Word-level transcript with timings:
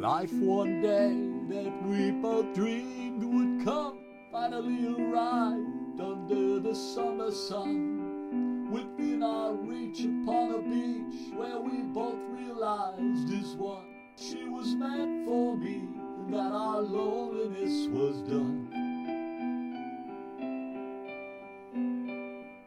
Life 0.00 0.32
one 0.32 0.80
day 0.80 1.12
that 1.54 1.82
we 1.82 2.10
both 2.10 2.54
dreamed 2.54 3.22
would 3.22 3.66
come 3.66 3.98
finally 4.32 4.86
arrived 4.86 6.00
under 6.00 6.58
the 6.58 6.74
summer 6.74 7.30
sun. 7.30 8.70
Within 8.72 9.22
our 9.22 9.52
reach 9.52 10.00
upon 10.00 10.54
a 10.54 10.62
beach 10.62 11.34
where 11.34 11.60
we 11.60 11.82
both 11.82 12.18
realized 12.30 13.30
is 13.30 13.54
one. 13.56 13.84
She 14.16 14.48
was 14.48 14.74
meant 14.74 15.26
for 15.26 15.58
me, 15.58 15.86
and 16.16 16.32
that 16.32 16.50
our 16.50 16.80
loneliness 16.80 17.86
was 17.88 18.22
done. 18.22 18.68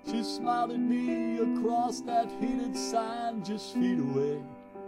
She 0.06 0.24
smiled 0.24 0.70
at 0.70 0.80
me 0.80 1.40
across 1.40 2.02
that 2.02 2.30
heated 2.40 2.78
sand 2.78 3.44
just 3.44 3.74
feet 3.74 3.98
away. 3.98 4.40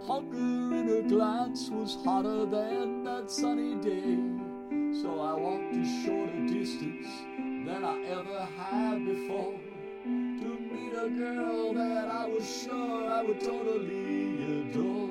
Hunger 0.06 0.76
in 0.76 0.86
her 0.86 1.02
glance 1.02 1.68
was 1.68 1.98
hotter 2.04 2.46
than 2.46 3.02
that 3.02 3.28
sunny 3.28 3.74
day. 3.74 4.16
So 5.02 5.20
I 5.20 5.34
walked 5.34 5.74
a 5.74 5.84
shorter 6.04 6.46
distance 6.46 7.08
than 7.66 7.84
I 7.84 8.00
ever 8.04 8.48
had 8.56 9.04
before 9.04 9.58
to 10.04 10.58
meet 10.60 10.92
a 10.92 11.08
girl 11.08 11.74
that 11.74 12.06
I 12.06 12.24
was 12.26 12.62
sure 12.62 13.10
I 13.10 13.24
would 13.24 13.40
totally 13.40 14.60
adore. 14.60 15.10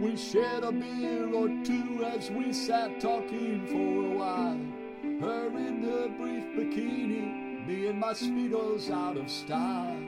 We 0.00 0.16
shared 0.16 0.62
a 0.62 0.70
beer 0.70 1.34
or 1.34 1.48
two 1.64 2.04
as 2.04 2.30
we 2.30 2.52
sat 2.52 3.00
talking 3.00 3.66
for 3.66 4.12
a 4.12 4.16
while. 4.16 4.60
Her 5.20 5.48
in 5.58 5.82
her 5.82 6.08
brief 6.08 6.44
bikini, 6.54 7.47
me 7.68 7.86
and 7.88 8.00
my 8.00 8.14
speedos 8.14 8.90
out 8.90 9.18
of 9.18 9.30
style. 9.30 9.92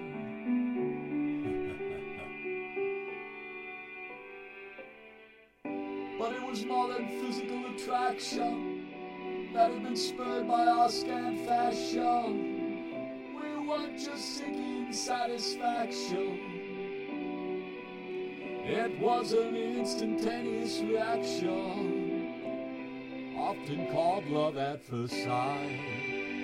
but 6.19 6.33
it 6.33 6.43
was 6.43 6.65
more 6.65 6.89
than 6.89 7.07
physical 7.21 7.67
attraction 7.75 9.53
that 9.53 9.71
had 9.71 9.83
been 9.83 9.95
spurred 9.95 10.49
by 10.49 10.65
our 10.65 10.89
scant 10.89 11.47
fashion. 11.47 13.35
We 13.35 13.59
weren't 13.69 13.99
just 13.99 14.39
seeking 14.39 14.91
satisfaction. 14.91 16.41
It 18.65 18.99
was 19.01 19.35
an 19.35 19.55
instantaneous 19.55 20.81
reaction, 20.81 22.25
often 23.37 23.87
called 23.93 24.27
love 24.29 24.57
at 24.57 24.83
first 24.83 25.25
sight. 25.25 26.40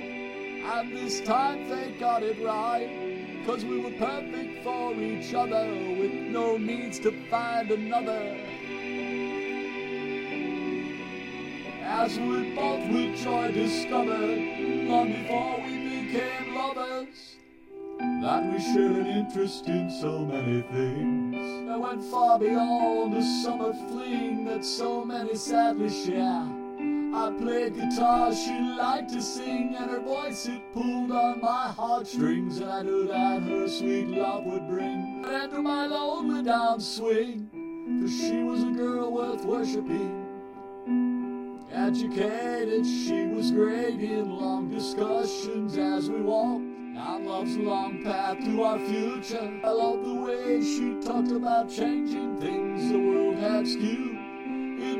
And 0.69 0.97
this 0.97 1.21
time 1.21 1.69
they 1.69 1.93
got 1.93 2.25
it 2.25 2.45
right, 2.45 2.91
cause 3.47 3.65
we 3.65 3.79
were 3.79 3.93
perfect 3.93 4.65
for 4.65 4.93
each 4.95 5.33
other 5.33 5.65
with 5.97 6.13
no 6.13 6.57
needs 6.57 6.99
to 7.01 7.13
find 7.31 7.71
another. 7.71 8.37
As 11.83 12.19
we 12.19 12.53
both 12.55 12.91
with 12.91 13.17
joy 13.17 13.53
discovered, 13.53 14.39
long 14.89 15.13
before 15.13 15.61
we 15.65 16.03
became 16.03 16.55
lovers, 16.57 17.37
that 18.23 18.53
we 18.53 18.59
shared 18.59 18.97
an 18.97 19.07
interest 19.07 19.69
in 19.69 19.89
so 19.89 20.19
many 20.27 20.63
things 20.63 21.69
that 21.69 21.79
went 21.79 22.03
far 22.11 22.41
beyond 22.41 23.13
the 23.13 23.23
summer 23.23 23.73
fling 23.89 24.45
that 24.47 24.65
so 24.65 25.05
many 25.05 25.37
sadly 25.37 25.89
share. 25.89 26.56
I 27.17 27.31
played 27.31 27.75
guitar, 27.75 28.33
she 28.35 28.61
liked 28.61 29.11
to 29.15 29.23
sing, 29.23 29.75
and 29.75 29.91
her 29.91 30.01
voice 30.01 30.47
it 30.47 30.61
pulled 30.75 31.11
on 31.11 31.41
my 31.41 31.69
heartstrings, 31.69 32.59
and 32.59 32.71
I 32.71 32.83
knew 32.83 33.09
that 33.09 33.43
her 33.43 33.67
sweet 33.69 34.09
love 34.09 34.45
would 34.45 34.69
bring 34.69 35.25
an 35.25 35.35
end 35.35 35.53
to 35.53 35.63
my 35.63 35.87
lonely 35.87 36.43
downswing, 36.43 37.49
for 38.03 38.09
she 38.09 38.43
was 38.43 38.63
a 38.65 38.71
girl 38.71 39.11
worth 39.11 39.47
worshiping. 39.47 40.27
Educated, 41.73 42.85
she 42.85 43.27
was 43.29 43.51
great 43.51 43.99
in 43.99 44.37
long 44.37 44.69
discussions 44.69 45.79
as 45.79 46.11
we 46.11 46.21
walked 46.21 46.67
down 46.95 47.25
love's 47.25 47.57
long 47.57 48.05
path 48.05 48.39
to 48.45 48.63
our 48.63 48.79
future. 48.79 49.61
I 49.65 49.71
loved 49.71 50.05
the 50.05 50.15
way 50.15 50.61
she 50.61 51.01
talked 51.01 51.33
about 51.33 51.71
changing 51.71 52.39
things 52.41 52.91
the 52.91 52.99
world 52.99 53.37
had 53.37 53.67
skewed 53.67 54.16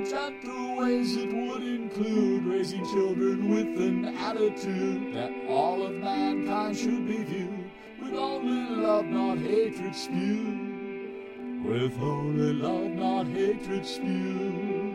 gentle 0.09 0.77
ways 0.77 1.17
it 1.17 1.33
would 1.33 1.63
include 1.63 2.45
raising 2.45 2.85
children 2.87 3.49
with 3.49 3.81
an 3.81 4.05
attitude 4.05 5.15
that 5.15 5.33
all 5.49 5.85
of 5.85 5.95
mankind 5.95 6.77
should 6.77 7.07
be 7.07 7.25
viewed 7.25 7.71
with 8.01 8.15
only 8.15 8.77
love, 8.77 9.07
not 9.07 9.39
hatred 9.39 9.95
spewed. 9.95 11.65
With 11.65 12.01
only 12.01 12.53
love, 12.53 12.91
not 12.93 13.27
hatred 13.27 13.85
spewed. 13.85 14.95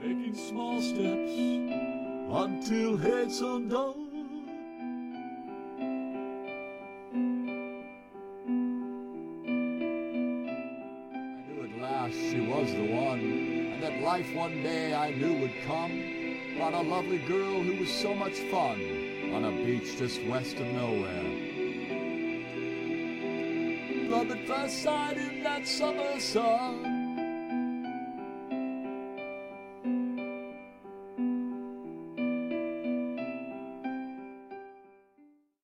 Taking 0.00 0.34
small 0.34 0.80
steps 0.80 1.32
until 2.30 2.96
hate's 2.96 3.40
undone. 3.40 4.05
She 12.14 12.40
was 12.40 12.72
the 12.72 12.84
one, 12.84 13.20
and 13.72 13.82
that 13.82 14.00
life 14.00 14.32
one 14.34 14.62
day 14.62 14.94
I 14.94 15.10
knew 15.10 15.34
would 15.34 15.54
come. 15.66 16.02
Brought 16.56 16.74
a 16.74 16.80
lovely 16.80 17.18
girl 17.18 17.62
who 17.62 17.74
was 17.76 17.90
so 17.90 18.14
much 18.14 18.34
fun 18.50 18.80
on 19.34 19.44
a 19.44 19.50
beach 19.50 19.98
just 19.98 20.22
west 20.24 20.56
of 20.56 20.66
nowhere. 20.68 21.24
Love 24.08 24.30
at 24.30 24.46
first 24.46 24.82
sight 24.82 25.18
in 25.18 25.42
that 25.42 25.66
summer 25.66 26.18
sun. 26.20 26.95